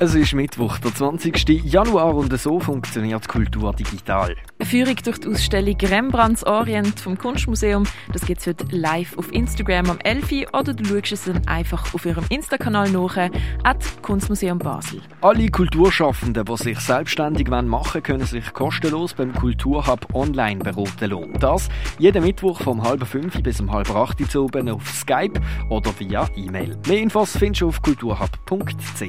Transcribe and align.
Es 0.00 0.14
ist 0.14 0.32
Mittwoch, 0.32 0.78
der 0.78 0.94
20. 0.94 1.64
Januar 1.64 2.14
und 2.14 2.38
so 2.38 2.60
funktioniert 2.60 3.26
Kultur 3.26 3.72
digital. 3.72 4.36
Eine 4.60 4.68
Führung 4.68 4.94
durch 5.04 5.18
die 5.18 5.26
Ausstellung 5.26 5.76
Rembrandts 5.76 6.44
Orient 6.46 7.00
vom 7.00 7.18
Kunstmuseum. 7.18 7.82
Das 8.12 8.24
gibt 8.24 8.40
es 8.40 8.46
heute 8.46 8.64
live 8.70 9.18
auf 9.18 9.32
Instagram 9.32 9.90
am 9.90 9.98
11. 9.98 10.52
oder 10.52 10.72
du 10.72 10.84
schaust 10.84 11.12
es 11.12 11.24
dann 11.24 11.44
einfach 11.48 11.94
auf 11.94 12.06
ihrem 12.06 12.24
Insta-Kanal 12.28 12.90
nach, 12.90 13.16
at 13.16 14.02
Kunstmuseum 14.02 14.60
Basel. 14.60 15.00
Alle 15.20 15.48
Kulturschaffenden, 15.48 16.44
die 16.44 16.56
sich 16.56 16.78
selbstständig 16.78 17.48
machen 17.48 17.72
wollen, 17.72 18.02
können 18.04 18.26
sich 18.26 18.52
kostenlos 18.52 19.14
beim 19.14 19.34
Kulturhub 19.34 20.14
online 20.14 20.60
beraten 20.60 21.10
lassen. 21.10 21.32
Das 21.40 21.68
jeden 21.98 22.22
Mittwoch 22.22 22.60
vom 22.62 22.84
halb 22.84 23.04
fünf 23.04 23.42
bis 23.42 23.60
um 23.60 23.72
halb 23.72 23.90
acht 23.90 24.20
Uhr 24.20 24.44
oben 24.44 24.68
auf 24.68 24.88
Skype 24.88 25.40
oder 25.70 25.92
via 25.98 26.28
E-Mail. 26.36 26.78
Mehr 26.86 27.00
Infos 27.00 27.36
findest 27.36 27.62
du 27.62 27.68
auf 27.68 27.82
kulturhub.ch. 27.82 29.02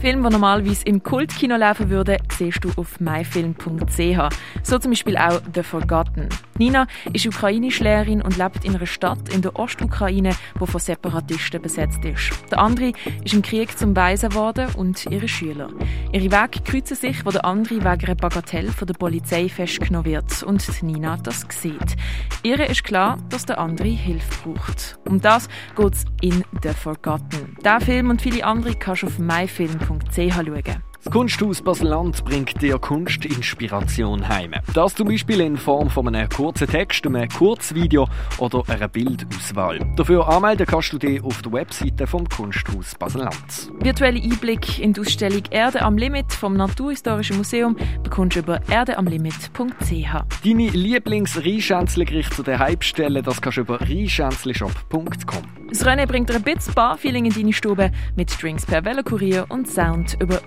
Filme, 0.00 0.33
die 0.33 0.33
normalerweise 0.34 0.84
im 0.84 1.00
Kultkino 1.00 1.56
laufen 1.56 1.90
würden, 1.90 2.16
siehst 2.36 2.64
du 2.64 2.70
auf 2.76 2.98
myfilm.ch. 2.98 4.34
So 4.64 4.78
zum 4.78 4.90
Beispiel 4.90 5.16
auch 5.16 5.40
The 5.54 5.62
Forgotten. 5.62 6.28
Nina 6.58 6.86
ist 7.12 7.26
Ukrainisch-Lehrerin 7.26 8.22
und 8.22 8.36
lebt 8.36 8.64
in 8.64 8.76
einer 8.76 8.86
Stadt 8.86 9.28
in 9.34 9.42
der 9.42 9.58
Ostukraine, 9.58 10.34
die 10.60 10.66
von 10.66 10.80
Separatisten 10.80 11.60
besetzt 11.60 12.04
ist. 12.04 12.30
Der 12.50 12.58
andere 12.58 12.92
ist 13.24 13.34
im 13.34 13.42
Krieg 13.42 13.76
zum 13.76 13.96
Weisen 13.96 14.30
geworden 14.30 14.68
und 14.76 15.04
ihre 15.06 15.28
Schüler. 15.28 15.68
Ihre 16.12 16.30
Wege 16.30 16.60
kreuzen 16.64 16.96
sich, 16.96 17.24
wo 17.26 17.30
der 17.30 17.44
andere 17.44 17.76
wegen 17.76 18.06
einer 18.06 18.14
Bagatelle 18.14 18.70
von 18.70 18.86
der 18.86 18.94
Polizei 18.94 19.48
festgenommen 19.48 20.06
wird 20.06 20.42
und 20.44 20.82
Nina 20.82 21.16
das 21.16 21.46
sieht. 21.48 21.96
Ihr 22.42 22.60
ist 22.68 22.84
klar, 22.84 23.18
dass 23.30 23.46
der 23.46 23.58
andere 23.58 23.88
Hilfe 23.88 24.48
braucht. 24.48 24.98
Um 25.08 25.20
das 25.20 25.48
geht 25.76 25.94
es 25.94 26.04
in 26.20 26.44
The 26.62 26.70
Forgotten. 26.70 27.56
Der 27.64 27.80
Film 27.80 28.10
und 28.10 28.22
viele 28.22 28.44
andere 28.44 28.74
kannst 28.74 29.02
du 29.02 29.06
auf 29.06 29.18
myfilm.ch 29.18 30.34
schauen. 30.34 30.83
Das 31.04 31.12
Kunsthaus 31.12 31.60
Basel-Land 31.60 32.24
bringt 32.24 32.62
dir 32.62 32.78
Kunstinspiration 32.78 34.26
heim. 34.26 34.52
Das 34.72 34.94
zum 34.94 35.08
Beispiel 35.08 35.40
in 35.42 35.58
Form 35.58 35.90
von 35.90 36.08
einem 36.08 36.30
kurzen 36.30 36.66
Text, 36.66 37.06
einem 37.06 37.28
Kurzvideo 37.28 38.08
oder 38.38 38.62
einer 38.68 38.88
Bildauswahl. 38.88 39.80
Dafür 39.96 40.26
anmelden 40.26 40.64
kannst 40.66 40.94
du 40.94 40.98
dich 40.98 41.22
auf 41.22 41.42
der 41.42 41.52
Webseite 41.52 42.06
vom 42.06 42.26
Kunsthaus 42.26 42.94
Basel-Land. 42.94 43.70
Virtuelle 43.80 44.18
Einblick 44.18 44.78
in 44.78 44.94
die 44.94 45.02
Ausstellung 45.02 45.42
Erde 45.50 45.82
am 45.82 45.98
Limit 45.98 46.32
vom 46.32 46.56
Naturhistorischen 46.56 47.36
Museum 47.36 47.76
bekommst 48.02 48.36
du 48.36 48.40
über 48.40 48.60
erdeamlimit.ch. 48.70 50.42
Deine 50.42 50.68
Lieblings-Rheinschänzle-Gerichte 50.70 52.36
zu 52.36 52.42
der 52.42 52.58
Hype-Stelle, 52.60 53.22
das 53.22 53.42
kannst 53.42 53.58
du 53.58 53.60
über 53.60 53.78
rheinschänzleshop.com. 53.78 55.42
Das 55.68 55.84
René 55.84 56.06
bringt 56.06 56.30
dir 56.30 56.36
ein 56.36 56.42
bisschen 56.42 56.72
Bar-Feeling 56.74 57.26
in 57.26 57.34
deine 57.34 57.52
Stube 57.52 57.90
mit 58.14 58.40
Drinks 58.40 58.64
per 58.64 58.84
Velokurier 58.84 59.46
und 59.48 59.68
Sound 59.68 60.16
über 60.20 60.40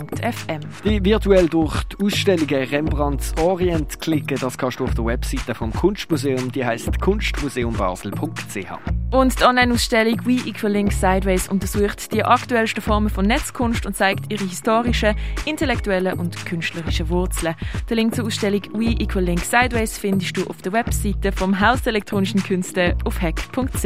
rené.fm. 0.00 0.60
Die 0.84 1.04
virtuell 1.04 1.48
durch 1.48 1.84
die 1.84 2.04
Ausstellungen 2.04 2.68
Rembrandts 2.68 3.34
Orient 3.40 4.00
klicken, 4.00 4.38
das 4.40 4.56
kannst 4.56 4.80
du 4.80 4.84
auf 4.84 4.94
der 4.94 5.04
Webseite 5.04 5.54
vom 5.54 5.72
Kunstmuseum, 5.72 6.50
die 6.52 6.64
heißt 6.64 7.00
kunstmuseumbasel.ch. 7.00 8.72
Und 9.10 9.40
die 9.40 9.44
Online-Ausstellung 9.44 10.20
We 10.24 10.48
Equal 10.48 10.72
Link 10.72 10.92
Sideways 10.92 11.48
untersucht 11.48 12.12
die 12.12 12.24
aktuellsten 12.24 12.82
Formen 12.82 13.10
von 13.10 13.26
Netzkunst 13.26 13.84
und 13.86 13.96
zeigt 13.96 14.32
ihre 14.32 14.44
historischen, 14.44 15.16
intellektuellen 15.46 16.18
und 16.18 16.46
künstlerischen 16.46 17.08
Wurzeln. 17.08 17.54
Den 17.88 17.96
Link 17.96 18.14
zur 18.14 18.26
Ausstellung 18.26 18.62
We 18.72 18.90
Equal 19.00 19.24
Link 19.24 19.40
Sideways 19.40 19.98
findest 19.98 20.36
du 20.36 20.46
auf 20.46 20.62
der 20.62 20.72
Webseite 20.72 21.32
vom 21.32 21.58
Haus 21.60 21.82
der 21.82 21.92
elektronischen 21.92 22.42
Künste 22.42 22.96
auf 23.04 23.20
hack.ch. 23.20 23.84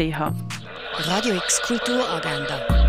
Radio 0.98 1.34
X 1.36 1.62
Kulturagenda. 1.62 2.83